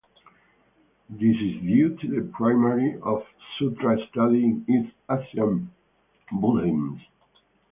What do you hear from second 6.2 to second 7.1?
Buddhism.